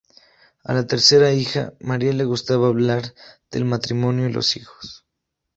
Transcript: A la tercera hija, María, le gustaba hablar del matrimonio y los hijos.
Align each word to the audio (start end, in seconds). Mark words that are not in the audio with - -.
A 0.63 0.73
la 0.73 0.87
tercera 0.87 1.31
hija, 1.31 1.73
María, 1.79 2.11
le 2.11 2.25
gustaba 2.25 2.65
hablar 2.69 3.13
del 3.51 3.65
matrimonio 3.65 4.27
y 4.27 4.33
los 4.33 4.57
hijos. 4.57 5.05